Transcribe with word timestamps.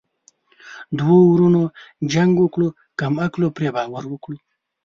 دوه 0.99 1.17
ورونو 1.31 1.63
جنګ 2.13 2.33
وکړو 2.39 2.67
کم 2.99 3.13
عقلو 3.25 3.47
پري 3.55 3.69
باور 3.75 4.03
وکړو. 4.09 4.37